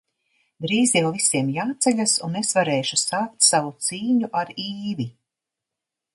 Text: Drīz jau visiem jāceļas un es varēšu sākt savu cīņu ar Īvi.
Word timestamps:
Drīz 0.65 0.93
jau 0.95 1.11
visiem 1.17 1.51
jāceļas 1.57 2.15
un 2.29 2.39
es 2.41 2.49
varēšu 2.59 2.99
sākt 3.03 3.47
savu 3.51 3.75
cīņu 3.91 4.33
ar 4.43 4.53
Īvi. 4.67 5.09